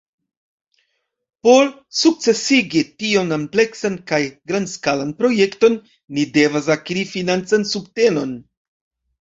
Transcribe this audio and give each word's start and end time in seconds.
Por 1.47 1.67
sukcesigi 1.97 2.81
tiom 3.03 3.29
ampleksan 3.37 3.99
kaj 4.13 4.21
grandskalan 4.53 5.13
projekton, 5.21 5.79
ni 6.17 6.27
devas 6.39 6.75
akiri 6.79 7.09
financan 7.15 7.69
subtenon. 7.75 8.35